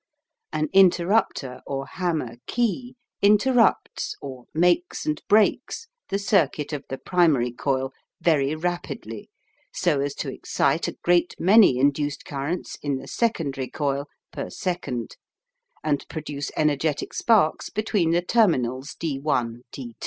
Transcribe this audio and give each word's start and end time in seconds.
An 0.51 0.67
interrupter 0.73 1.61
or 1.67 1.85
hammer 1.85 2.37
"key" 2.47 2.95
interrupts 3.21 4.15
or 4.19 4.45
"makes 4.51 5.05
and 5.05 5.21
breaks" 5.29 5.89
the 6.09 6.17
circuit 6.17 6.73
of 6.73 6.83
the 6.89 6.97
primary 6.97 7.51
coil 7.51 7.93
very 8.19 8.55
rapidly, 8.55 9.29
so 9.71 9.99
as 10.01 10.15
to 10.15 10.33
excite 10.33 10.87
a 10.87 10.97
great 11.03 11.35
many 11.37 11.77
induced 11.77 12.25
currents 12.25 12.79
in 12.81 12.97
the 12.97 13.07
secondary 13.07 13.69
coil 13.69 14.07
per 14.31 14.49
second, 14.49 15.17
and 15.83 16.07
produce 16.09 16.49
energetic 16.57 17.13
sparks 17.13 17.69
between 17.69 18.09
the 18.09 18.23
terminals 18.23 18.95
D1 18.99 19.59
D2. 19.71 19.93